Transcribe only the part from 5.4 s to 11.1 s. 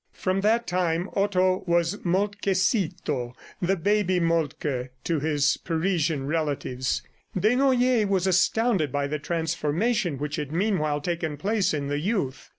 Parisian relatives. Desnoyers was astounded by the transformation which had meanwhile